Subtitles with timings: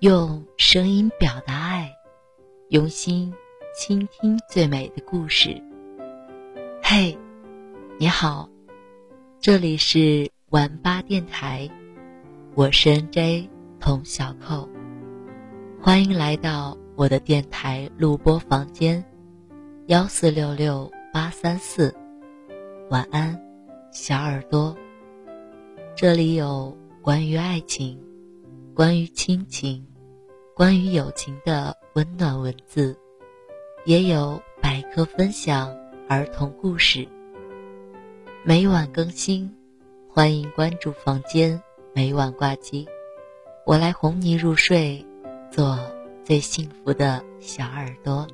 [0.00, 1.92] 用声音表达爱，
[2.68, 3.34] 用心
[3.74, 5.60] 倾听最美的故事。
[6.80, 7.18] 嘿，
[7.98, 8.48] 你好，
[9.40, 11.68] 这里是晚八电台，
[12.54, 13.50] 我是 N.J.
[13.80, 14.68] 童小扣，
[15.82, 19.04] 欢迎来到我的电台录播房间，
[19.86, 21.92] 幺四六六八三四，
[22.88, 23.36] 晚安，
[23.90, 24.76] 小耳朵。
[25.96, 28.00] 这里有关于爱情、
[28.78, 29.84] 关于亲情、
[30.54, 32.96] 关于友情的温暖文字，
[33.84, 35.76] 也有百科分享。
[36.08, 37.04] 儿童故事
[38.44, 39.52] 每晚更新，
[40.08, 41.60] 欢迎关注房间，
[41.92, 42.86] 每晚挂机，
[43.66, 45.04] 我来哄你入睡，
[45.50, 45.76] 做
[46.22, 48.28] 最幸福的小耳朵。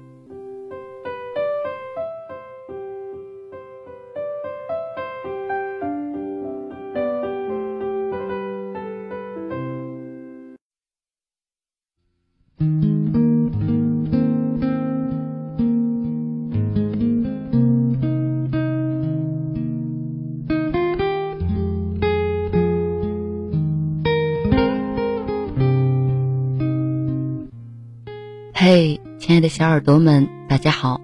[28.66, 30.98] 嘿，亲爱的小耳朵们，大家好，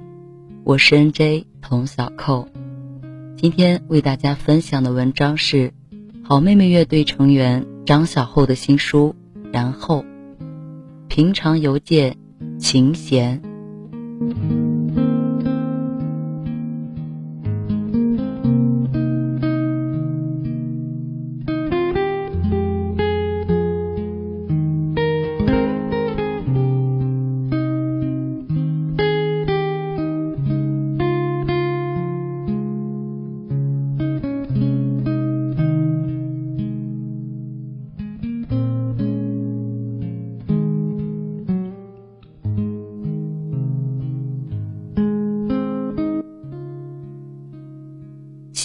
[0.64, 1.44] 我是 N.J.
[1.60, 2.48] 童小扣。
[3.36, 5.74] 今天为大家分享的文章是
[6.22, 9.14] 好妹妹乐队成员张小厚的新书
[9.52, 10.02] 《然后》，
[11.08, 12.16] 平常邮件，
[12.58, 13.42] 琴弦。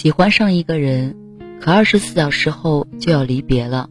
[0.06, 1.16] 喜欢上一个人，
[1.60, 3.90] 可二十四小时后就要离别了，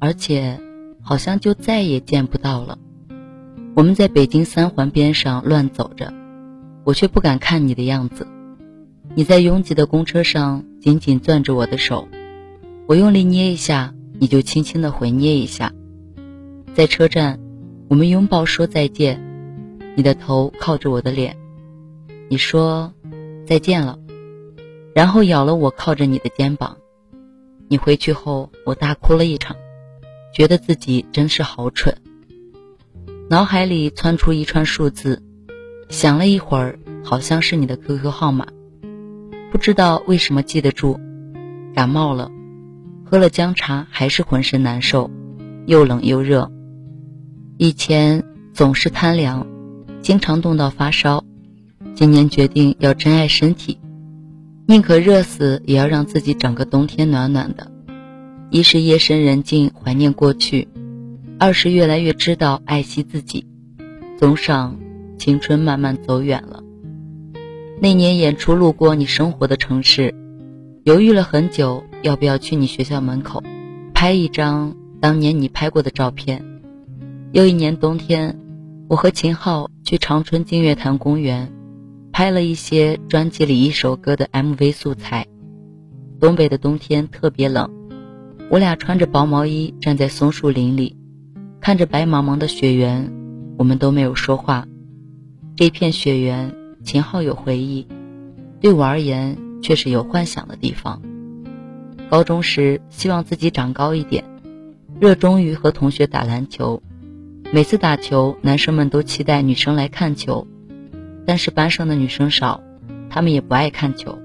[0.00, 0.58] 而且
[1.00, 2.80] 好像就再也见不到了。
[3.76, 6.12] 我们在北京三环边上乱走着，
[6.82, 8.26] 我却不敢看你的样子。
[9.14, 12.08] 你在拥挤的公车上紧紧攥着我的手，
[12.88, 15.72] 我用力捏一下，你就轻轻的回捏一下。
[16.74, 17.38] 在车站，
[17.88, 19.22] 我们拥抱说再见，
[19.94, 21.36] 你的头靠着我的脸，
[22.28, 22.92] 你说
[23.46, 23.99] 再见了。
[24.94, 26.76] 然后咬了我靠着你的肩膀，
[27.68, 29.56] 你回去后，我大哭了一场，
[30.34, 31.96] 觉得自己真是好蠢。
[33.28, 35.22] 脑海里窜出一串数字，
[35.88, 38.46] 想了一会儿，好像是你的 QQ 号码，
[39.52, 40.98] 不知道为什么记得住。
[41.72, 42.28] 感冒了，
[43.04, 45.08] 喝了姜茶还是浑身难受，
[45.66, 46.50] 又冷又热。
[47.58, 49.46] 以前总是贪凉，
[50.02, 51.24] 经常冻到发烧，
[51.94, 53.78] 今年决定要珍爱身体。
[54.70, 57.72] 宁可热死，也要让自己整个冬天暖暖的。
[58.50, 60.68] 一是夜深人静，怀念过去；
[61.40, 63.44] 二是越来越知道爱惜自己。
[64.16, 64.78] 综上，
[65.18, 66.62] 青春慢慢走远了。
[67.80, 70.14] 那年演出路过你生活的城市，
[70.84, 73.42] 犹豫了很久，要不要去你学校门口
[73.92, 76.44] 拍一张当年你拍过的照片。
[77.32, 78.38] 又一年冬天，
[78.88, 81.50] 我和秦昊去长春净月潭公园。
[82.20, 85.26] 拍了一些专辑里一首歌的 MV 素材。
[86.20, 87.70] 东北的冬天特别冷，
[88.50, 90.98] 我俩穿着薄毛衣站在松树林里，
[91.62, 93.10] 看着白茫茫的雪原，
[93.56, 94.66] 我们都没有说话。
[95.56, 96.54] 这片雪原，
[96.84, 97.86] 秦昊有回忆，
[98.60, 101.00] 对我而言却是有幻想的地方。
[102.10, 104.22] 高中时希望自己长高一点，
[105.00, 106.82] 热衷于和同学打篮球，
[107.50, 110.46] 每次打球，男生们都期待女生来看球。
[111.26, 112.62] 但是班上的女生少，
[113.08, 114.18] 她们也不爱看球，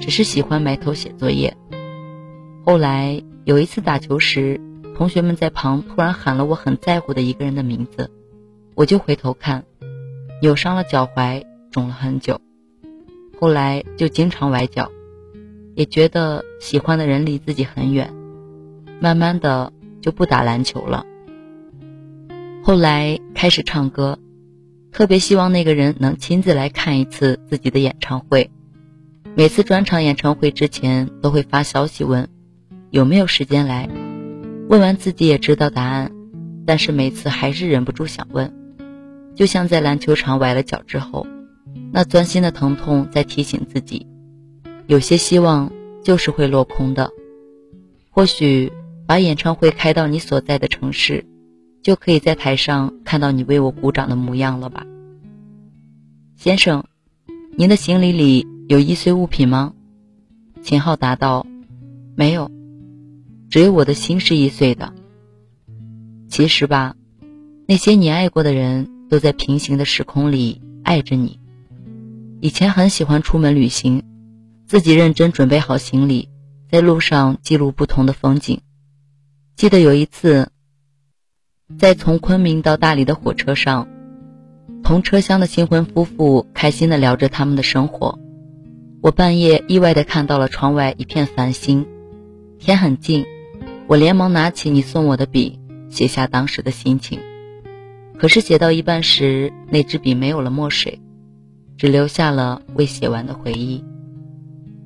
[0.00, 1.56] 只是喜欢埋头写作业。
[2.64, 4.60] 后来有一次打球时，
[4.96, 8.10] 同学们在旁突然喊了我很在乎的一个人的名字，
[8.74, 9.64] 我就回头看，
[10.40, 12.40] 扭伤了脚踝，肿了很久。
[13.38, 14.90] 后来就经常崴脚，
[15.74, 18.12] 也觉得喜欢的人离自己很远，
[19.00, 21.04] 慢慢的就不打篮球了。
[22.62, 24.18] 后来开始唱歌。
[24.94, 28.48] 特别希望那个人能亲自来看一次自己的演唱会。
[29.34, 32.28] 每次专场演唱会之前都会发消息问
[32.90, 33.90] 有没有时间来。
[34.68, 36.12] 问完自己也知道答案，
[36.64, 38.54] 但是每次还是忍不住想问。
[39.34, 41.26] 就像在篮球场崴了脚之后，
[41.90, 44.06] 那钻心的疼痛在提醒自己，
[44.86, 45.72] 有些希望
[46.04, 47.10] 就是会落空的。
[48.10, 48.72] 或许
[49.08, 51.26] 把演唱会开到你所在的城市，
[51.84, 54.86] 就可以在台上看到你为我鼓掌的模样了吧？
[56.34, 56.86] 先生，
[57.58, 59.74] 您的行李里有易碎物品吗？
[60.62, 61.46] 秦昊答道
[62.16, 62.50] ：“没有，
[63.50, 64.94] 只有我的心是易碎的。
[66.26, 66.96] 其实吧，
[67.66, 71.38] 那些你爱过的人都在平行的时空里爱着你。
[72.40, 74.02] 以前很喜欢出门旅行，
[74.66, 76.30] 自己认真准备好行李，
[76.70, 78.62] 在路上记录不同的风景。
[79.54, 80.48] 记得有一次。”
[81.78, 83.88] 在从昆明到大理的火车上，
[84.82, 88.18] 同车厢的新婚夫妇开心地聊着他们的生活。
[89.00, 91.86] 我半夜意外地看到了窗外一片繁星，
[92.58, 93.24] 天很近，
[93.86, 95.58] 我连忙拿起你送我的笔，
[95.88, 97.18] 写下当时的心情。
[98.18, 101.00] 可是写到一半时，那支笔没有了墨水，
[101.78, 103.82] 只留下了未写完的回忆。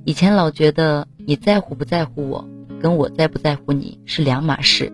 [0.04, 2.48] 以前老觉得你在乎不在乎我，
[2.80, 4.92] 跟我在不在乎你是两码事。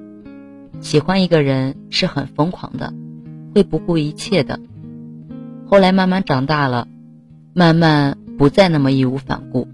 [0.81, 2.93] 喜欢一个人是很疯狂的，
[3.55, 4.61] 会不顾一切的。
[5.67, 6.87] 后来慢慢长大了，
[7.55, 9.67] 慢慢不再那么义无反顾，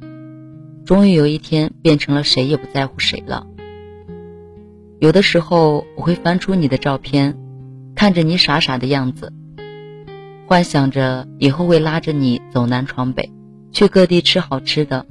[0.84, 3.46] 终于有一天变成了谁也不在乎谁了。
[5.00, 7.36] 有的时候我会翻出你的照片，
[7.94, 9.32] 看着你傻傻的样子，
[10.46, 13.32] 幻想着以后会拉着你走南闯北，
[13.72, 15.06] 去各地吃好吃的，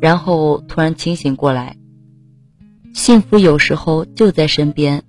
[0.00, 1.76] 然后突然清醒过来。
[2.92, 5.02] 幸福有时候就在身边，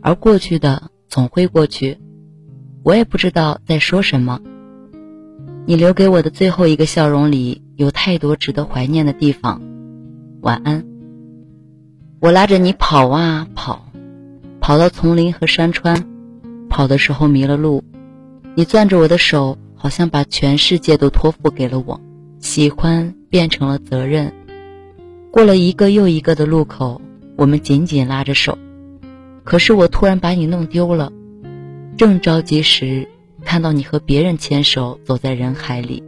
[0.00, 1.98] 而过去的总会过去。
[2.84, 4.40] 我也不知道在说什么。
[5.66, 9.60] 你留给我的最后一个笑容里有太多值得怀念的地方。
[10.40, 10.86] 晚安。
[12.20, 13.90] 我拉着你跑啊跑，
[14.60, 16.08] 跑到丛林和山川，
[16.70, 17.82] 跑的时候迷了路，
[18.54, 22.00] 你攥着我的手，好像把全世界都托付给了我。
[22.38, 24.32] 喜欢变成了责任。
[25.32, 27.02] 过了一个又一个的路口。
[27.36, 28.56] 我们紧紧拉着手，
[29.44, 31.12] 可是我突然把你弄丢了。
[31.98, 33.06] 正着急时，
[33.44, 36.02] 看到你和别人牵手走在人海里，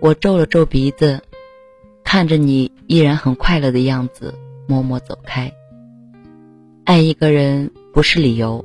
[0.00, 1.20] 我皱了皱鼻子，
[2.04, 4.32] 看着你依然很快乐的样子，
[4.68, 5.52] 默默走开。
[6.84, 8.64] 爱一个人不是理由，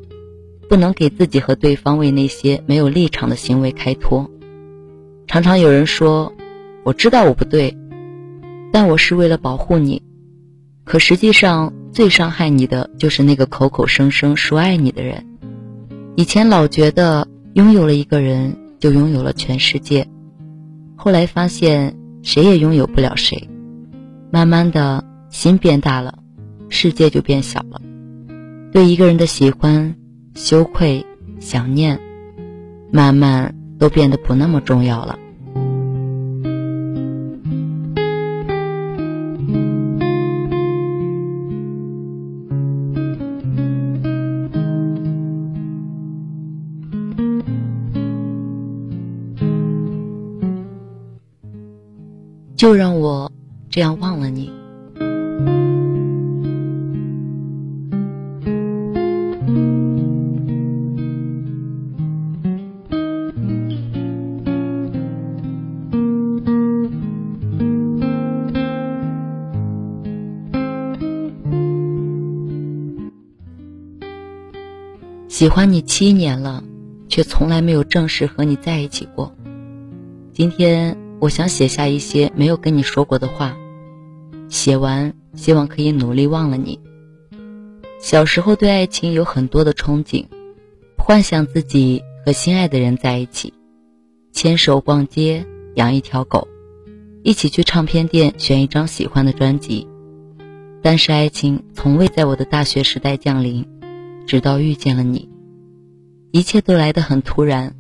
[0.69, 4.30] 不能给自己和对方为那些没有立场的行为开脱。
[5.25, 6.31] 常常有人说，
[6.83, 7.75] 我知道我不对，
[8.71, 10.03] 但我是为了保护你。
[10.88, 15.25] 可实际上，最伤害你的就是那个口口声声说爱你的人。
[16.16, 20.07] 以前老觉得拥有了一个人就拥有了全世界，
[20.95, 21.94] 后来发现
[22.24, 23.50] 谁也拥有不了谁。
[24.31, 26.19] 慢慢的心变大了，
[26.69, 27.81] 世界就变小了。
[28.72, 29.94] 对一个人的喜欢、
[30.36, 31.06] 羞愧、
[31.42, 32.00] 想念，
[32.92, 35.19] 慢慢都变得不那么重要了。
[52.57, 53.31] 就让我
[53.69, 54.51] 这样忘了你。
[75.29, 76.63] 喜欢你七年了，
[77.08, 79.31] 却从来没有正式和你在一起过。
[80.34, 81.06] 今天。
[81.19, 83.57] 我想写下一些没有跟你说过的话，
[84.50, 86.79] 写完希望可以努力忘了你。
[88.00, 90.25] 小时候对爱情有很多的憧憬，
[90.97, 93.51] 幻想自己和心爱的人在一起，
[94.31, 95.43] 牵手逛街，
[95.74, 96.47] 养一条狗，
[97.24, 99.88] 一起去唱片店选一张喜欢的专辑。
[100.83, 103.65] 但是爱情从未在我的大学时代降临，
[104.27, 105.27] 直到遇见了你，
[106.31, 107.75] 一切都来得很突然。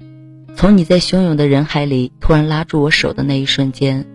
[0.57, 4.07] 从你在汹涌的人海里突然拉住我手的那一瞬间，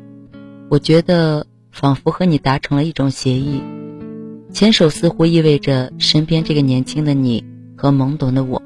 [0.69, 3.63] 我觉得仿佛和你达成了一种协议，
[4.53, 7.45] 牵手似乎意味着身边这个年轻的你
[7.77, 8.61] 和懵懂的我，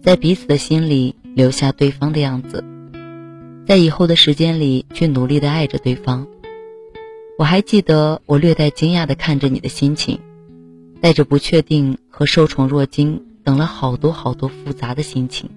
[0.00, 2.64] 在彼此的心里留下对方的样子，
[3.66, 6.28] 在以后的时间里去努力的爱着对方。
[7.36, 10.20] 我还记得我略带惊讶的看着你的心情，
[11.00, 15.50] 带着不确定和受宠若惊等了好多好多复杂的心情。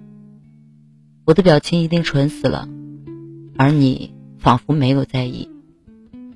[1.26, 2.68] 我的表情一定蠢死了，
[3.56, 5.48] 而你仿佛没有在意，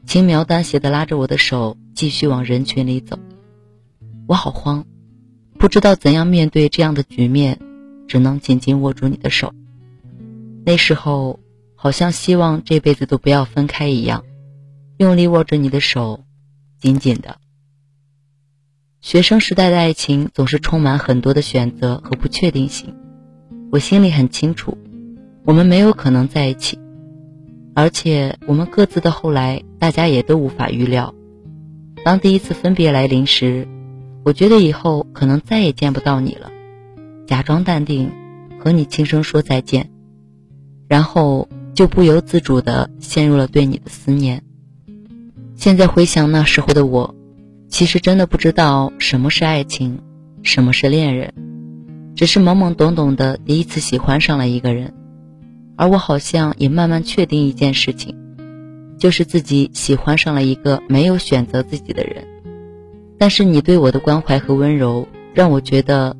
[0.06, 3.18] 轻描淡写的拉着我的手继续往人群里走。
[4.26, 4.86] 我好慌，
[5.58, 7.60] 不知道怎样面对这样的局面，
[8.06, 9.52] 只能紧紧握住你的手。
[10.64, 11.38] 那时候
[11.74, 14.24] 好像希望这辈子都不要分开一样，
[14.96, 16.24] 用力握着你的手，
[16.80, 17.36] 紧紧的。
[19.02, 22.94] 学生时代的爱情总是充满很多的选择和不确定性。
[23.70, 24.78] 我心里很清楚，
[25.44, 26.78] 我们没有可能在一起，
[27.74, 31.14] 而且我们各自的后来，大家也都无法预料。
[32.04, 33.68] 当第一次分别来临时，
[34.24, 36.50] 我觉得以后可能再也见不到你了。
[37.26, 38.10] 假装淡定，
[38.58, 39.90] 和你轻声说再见，
[40.88, 44.42] 然后就不由自主地陷入了对你的思念。
[45.56, 47.14] 现在回想那时候的我。
[47.68, 50.00] 其实真的不知道什么是爱情，
[50.42, 51.34] 什么是恋人，
[52.18, 54.92] 只是懵懵懂懂的第一次喜欢上了一个人，
[55.76, 58.16] 而我好像也慢慢确定一件事情，
[58.98, 62.26] 就是自己喜欢上了一个没有选择自己的人。
[63.18, 66.16] 但是你对我的关怀和温柔，让我觉得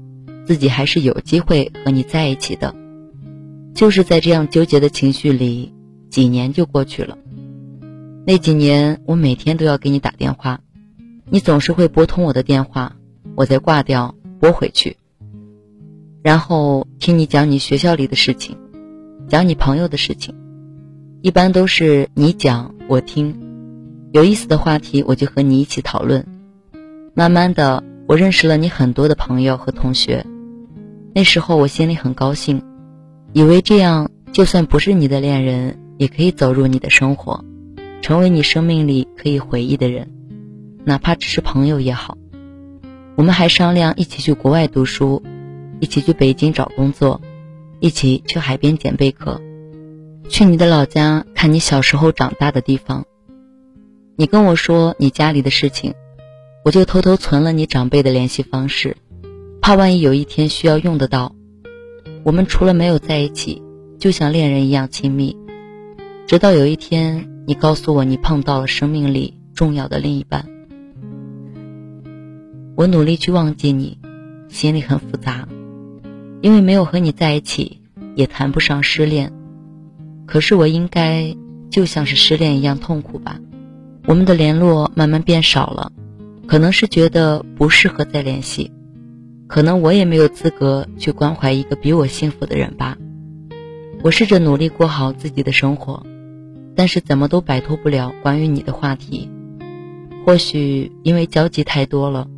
[0.46, 2.72] 自己还是有机会和你在一起的。
[3.74, 5.74] 就是在这样纠结的情绪里，
[6.10, 7.18] 几年就过去了。
[8.24, 10.60] 那几年，我每天都要给你打电话。
[11.28, 12.94] 你总是会拨通我的电话，
[13.34, 14.96] 我再挂掉，拨回去，
[16.28, 18.54] 然后听你讲你学校里的事情，
[19.28, 20.34] 讲你朋友的事情，
[21.22, 23.34] 一般都是你讲我听，
[24.12, 26.22] 有意思的话题我就和你一起讨论。
[27.14, 30.22] 慢慢的，我认识了你很多的朋友和同学，
[31.14, 32.62] 那时候我心里很高兴，
[33.32, 37.42] 以为这样就算不是你的恋人，也可以走入你的生活，
[38.02, 40.06] 成为你生命里可以回忆的人。
[40.84, 42.18] 哪怕只是朋友也好，
[43.16, 45.22] 我们还商量一起去国外读书，
[45.80, 47.20] 一起去北京找工作，
[47.80, 49.40] 一起去海边捡贝壳，
[50.28, 53.04] 去你的老家看你小时候长大的地方。
[54.16, 55.94] 你跟我说你家里的事情，
[56.64, 58.96] 我就偷偷存了你长辈的联系方式，
[59.60, 61.34] 怕万一有一天需要用得到。
[62.24, 63.62] 我们除了没有在一起，
[63.98, 65.36] 就像恋人一样亲密。
[66.26, 70.44] 直到有一天，你告诉我你碰到了生命里重要的另一半。
[72.76, 73.98] 我努力去忘记你，
[74.48, 75.48] 心里很复杂，
[76.40, 77.80] 因为没有和你在一起，
[78.14, 79.32] 也谈不上失恋。
[80.26, 81.36] 可是我应该
[81.70, 83.40] 就像是失恋一样痛苦吧？
[84.06, 85.90] 我们的联络慢慢变少了，
[86.46, 88.70] 可能是觉得不适合再联系，
[89.46, 92.96] 可能我也没有资格去关怀一个比我幸福的人吧。
[94.02, 96.06] 我试着努力过好自己的生活，
[96.76, 99.28] 但是怎么都摆脱不了关于你的话题。
[100.24, 102.28] 或许因为交集太多了。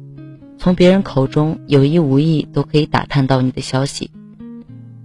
[0.61, 4.11] 从别人口中有意无意都可以打探到你的消息，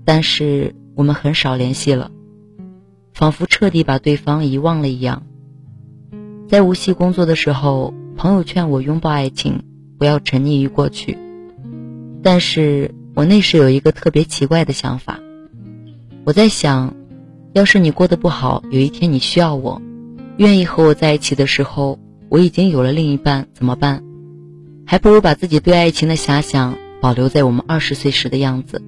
[0.04, 2.12] 但是我们很少联系了，
[3.14, 5.24] 仿佛彻底把对方遗忘了一样。
[6.50, 9.64] 在无锡工作的时候，朋友劝我拥抱爱情，
[9.98, 11.18] 不要沉溺于过去，
[12.22, 15.22] 但是我那时有一个特别奇怪的想法，
[16.26, 16.94] 我在想，
[17.54, 19.82] 要是你过得不好，有一天你需要我，
[20.36, 21.98] 愿意和我在一起的时候，
[22.28, 24.04] 我已经有了另一半，怎么办？
[24.86, 28.82] 还不如把自己对爱情的遐想保留在我们二十岁时的样子，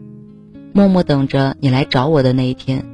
[0.72, 2.86] 默默等着你来找我的那一天。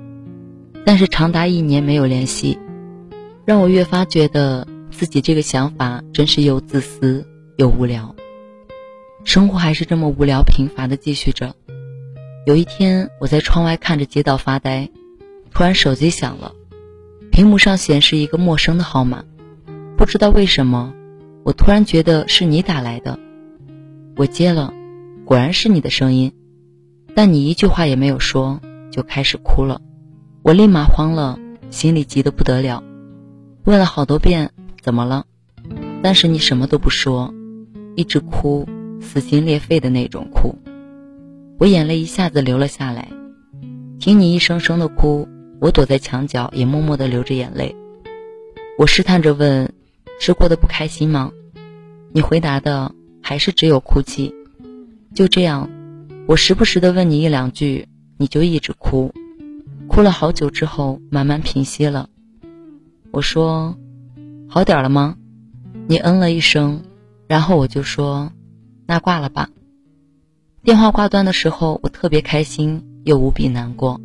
[0.85, 2.57] 但是长达一年没有联系，
[3.45, 7.25] 让我越发觉得自己这个想法真是又自私
[7.57, 8.15] 又无聊。
[9.25, 11.55] 生活还是这么无聊平凡的继续着。
[12.45, 14.89] 有一天，我在窗外看着街道发呆，
[15.51, 16.53] 突然手机响了，
[17.31, 19.23] 屏幕上显示一个陌生的号码，
[19.97, 20.93] 不知道为什么。
[21.43, 23.19] 我突然觉得是你打来的，
[24.15, 24.73] 我接了，
[25.25, 26.31] 果然是你的声音，
[27.13, 29.81] 但你一句话也没有说，就开始哭了。
[30.41, 31.37] 我立马慌了，
[31.69, 32.81] 心里急得不得了，
[33.65, 35.25] 问了好多遍怎么了，
[36.01, 37.33] 但是你什么都不说，
[37.97, 38.65] 一直哭，
[39.01, 40.55] 撕心裂肺的那种哭。
[41.59, 43.09] 我眼泪一下子流了下来，
[43.99, 45.27] 听你一声声的哭，
[45.59, 47.75] 我躲在墙角也默默的流着眼泪。
[48.77, 49.73] 我试探着问。
[50.19, 51.31] 是过得不开心吗？
[52.11, 54.33] 你回答的还是只有哭泣。
[55.13, 55.69] 就这样，
[56.27, 59.13] 我时不时的问你一两句，你就一直哭，
[59.87, 62.09] 哭了好久之后，慢慢平息了。
[63.11, 63.77] 我说
[64.49, 65.17] ：“好点了吗？”
[65.87, 66.81] 你嗯了一声，
[67.27, 68.31] 然后我就说
[68.87, 69.49] ：“那挂了吧。”
[70.63, 73.99] 电话挂断的时候，我特别开心又无比难过，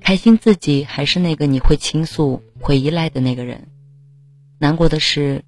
[0.00, 3.68] 开心自己还是那个你会倾诉、会依赖的那个人。
[4.60, 5.44] 难过的是，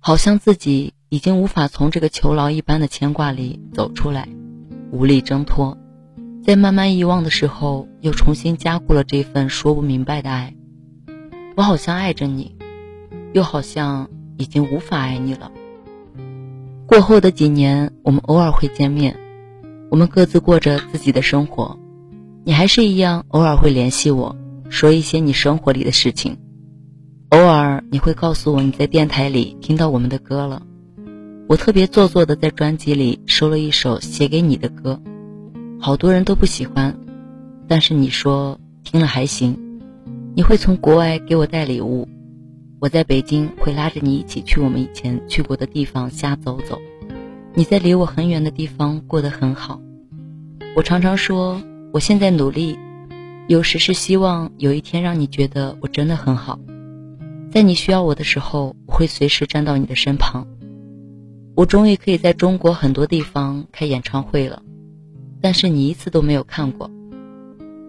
[0.00, 4.28] 好像自己已经无法从这个囚牢一般的牵挂里走出来，
[4.90, 5.78] 无力挣脱。
[6.42, 10.56] 在慢慢遗忘的时候，又重新加固了这份说不明白的爱。
[11.54, 12.56] 我好像爱着你，
[13.32, 15.52] 又好像已经无法爱你了。
[16.86, 19.16] 过后的几年，我们偶尔会见面，
[19.90, 21.78] 我们各自过着自己的生活。
[22.42, 24.34] 你还是一样，偶尔会联系我，
[24.70, 26.36] 说一些你生活里的事情。
[27.30, 30.62] 偶尔你会告诉我你在电台里听到我们的歌了，
[31.46, 35.00] 我特别做作的在专辑里收了一首写给你的歌，
[35.78, 36.98] 好多人都不喜欢，
[37.68, 39.56] 但是你说听了还行。
[40.34, 42.08] 你会从国外给我带礼物，
[42.80, 46.80] 我在北京会拉着你一起去我们以前去过的地方瞎走走。
[47.54, 49.80] 你在离我很远的地方过得很好。
[50.74, 52.76] 我常常说我现在努力，
[53.46, 56.58] 有时是希望有一天让你觉得我真的很好，
[57.50, 60.46] 在你需要我的时候，我会随时站到你的身旁。
[61.56, 64.62] 我终于可以在中国很多地方开演唱会了，
[65.40, 66.88] 但是你一次都没有看过。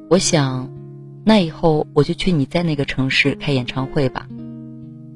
[0.10, 0.68] 我想，
[1.24, 4.28] 那以后我就去你在那个城市开演唱会吧，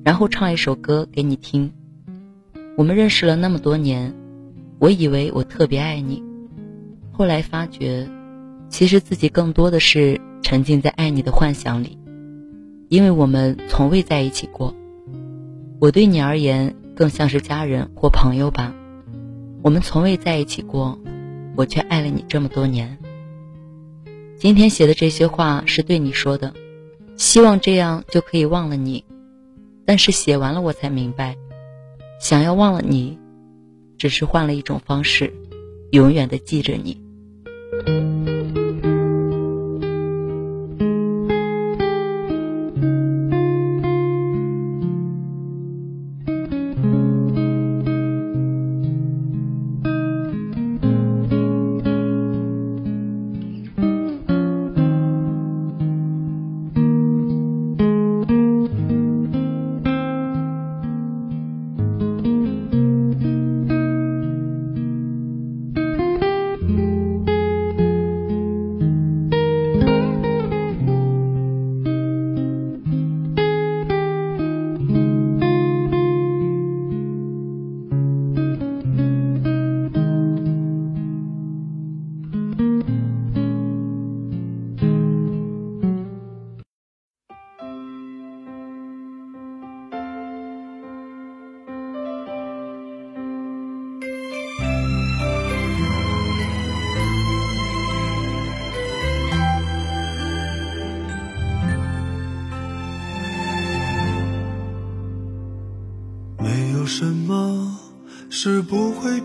[0.03, 1.73] 然后唱一首歌给你听。
[2.77, 4.13] 我们认识了那么多年，
[4.77, 6.23] 我以为我特别爱你，
[7.11, 8.07] 后来发觉，
[8.69, 11.97] 其实自己更多的是沉浸在爱你的幻想里，
[12.89, 14.74] 因为我们从未在一起过。
[15.80, 16.75] 我对你而言。
[16.98, 18.74] 更像是家人或朋友吧，
[19.62, 20.98] 我们从未在一起过，
[21.58, 22.98] 我却爱了你这么多年。
[24.38, 26.54] 今天写的这些话是对你说的，
[27.18, 29.04] 希望这样就可以忘了你。
[29.86, 31.36] 但是写完了，我才明白，
[32.18, 33.20] 想要忘了你，
[33.98, 35.34] 只是换了一种方式，
[35.92, 37.01] 永远的记着你。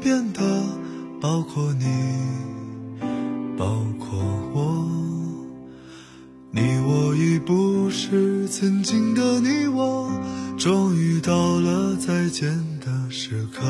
[0.01, 0.41] 变得？
[1.21, 1.85] 包括你，
[3.59, 4.19] 包括
[4.55, 4.89] 我。
[6.51, 10.11] 你我已不是曾经的你我，
[10.59, 12.49] 终于到了再见
[12.81, 13.63] 的时刻。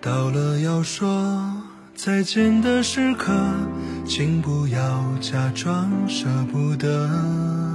[0.00, 1.54] 到了要说
[1.94, 3.32] 再见的时刻，
[4.06, 7.67] 请不要假装舍不得。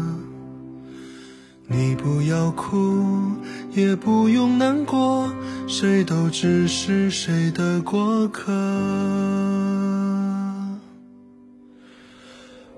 [1.68, 3.32] 你不要哭，
[3.72, 5.32] 也不用难过，
[5.68, 8.52] 谁都只是谁的过客。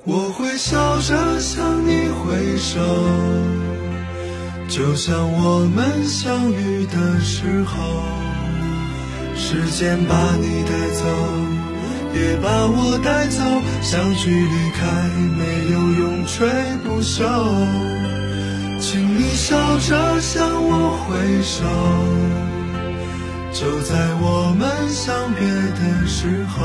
[0.04, 2.80] 我会笑着向你挥手，
[4.68, 8.04] 就像我们相遇的时候。
[9.36, 11.06] 时间把你带走，
[12.14, 13.42] 也把我带走，
[13.82, 16.48] 相聚离开，没有永垂
[16.84, 17.26] 不朽。
[19.28, 21.66] 你笑着向我挥手，
[23.52, 26.64] 就在我们相别的时候。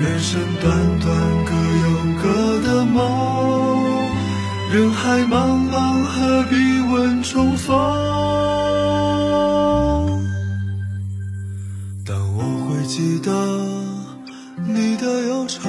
[0.00, 0.64] 人生短
[0.98, 1.06] 短，
[1.44, 1.52] 各
[1.84, 1.86] 有
[2.22, 2.24] 各
[2.66, 2.96] 的梦。
[4.72, 6.54] 人海茫茫，何必
[6.90, 7.76] 问重逢？
[12.06, 13.30] 当我会记得
[14.66, 15.68] 你的忧愁，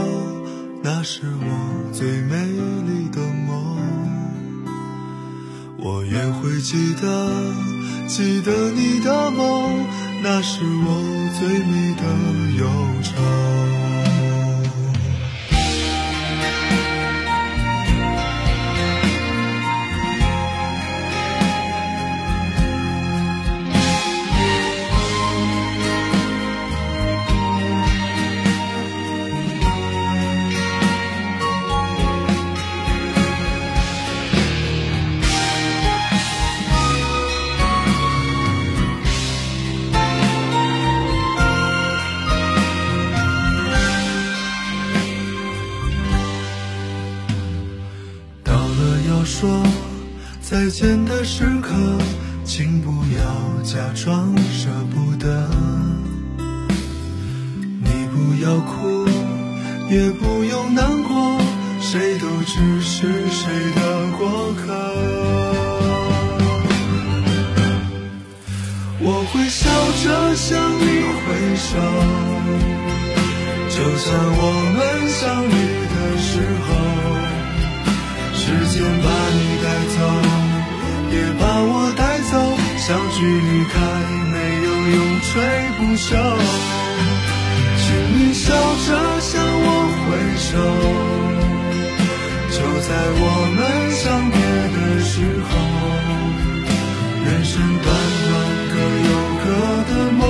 [0.82, 2.57] 那是我最美
[5.90, 7.08] 我也会记得，
[8.10, 9.86] 记得你的梦，
[10.22, 10.90] 那是我
[11.40, 12.04] 最美的
[12.60, 12.68] 忧
[13.02, 13.14] 愁。
[62.48, 63.44] 只是谁
[63.76, 63.82] 的
[64.18, 64.64] 过客。
[69.00, 69.70] 我会笑
[70.04, 70.06] 着
[70.36, 70.82] 向你
[71.22, 71.26] 挥
[71.58, 71.70] 手，
[73.70, 74.08] 就像
[74.40, 74.42] 我
[74.78, 74.80] 们
[75.12, 75.56] 相遇
[75.94, 76.32] 的时
[76.64, 76.68] 候，
[78.34, 78.40] 时
[78.72, 79.06] 间把
[79.36, 79.98] 你带走，
[81.12, 82.34] 也把我带走，
[82.78, 83.76] 相聚离开
[84.32, 85.28] 没有永垂
[85.78, 86.16] 不朽，
[87.78, 87.86] 请
[88.18, 88.46] 你笑
[88.88, 89.68] 着向我
[90.08, 90.08] 挥
[90.40, 91.17] 手。
[92.68, 93.24] 就在我
[93.56, 93.60] 们
[93.96, 94.36] 相别
[94.76, 95.16] 的时
[95.48, 95.50] 候，
[97.24, 97.88] 人生短
[98.28, 98.30] 短
[98.68, 98.76] 各
[99.08, 99.10] 有
[99.42, 99.46] 各
[99.88, 100.22] 的梦，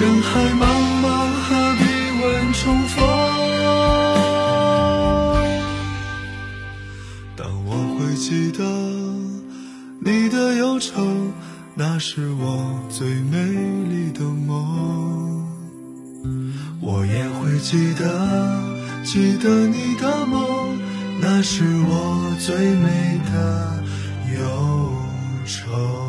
[0.00, 0.64] 人海茫
[1.02, 1.04] 茫
[1.42, 1.44] 何
[1.76, 1.80] 必
[2.22, 2.96] 问重逢？
[7.36, 8.64] 当我会记得
[10.00, 11.02] 你的忧愁，
[11.74, 13.36] 那是我最美
[13.90, 15.46] 丽的梦。
[16.80, 18.72] 我也会记得。
[19.04, 19.71] 记得你，
[21.44, 23.82] 是我最美的
[24.32, 24.92] 忧
[25.44, 26.01] 愁。